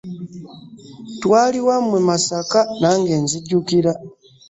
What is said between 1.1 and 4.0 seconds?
Twali wammwe Masaka nange nzijukira.